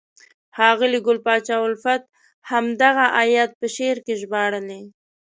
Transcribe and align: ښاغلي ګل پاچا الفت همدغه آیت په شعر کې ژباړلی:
ښاغلي 0.55 0.99
ګل 1.05 1.17
پاچا 1.25 1.55
الفت 1.67 2.03
همدغه 2.51 3.05
آیت 3.23 3.51
په 3.59 3.67
شعر 3.75 3.97
کې 4.05 4.13
ژباړلی: 4.21 4.83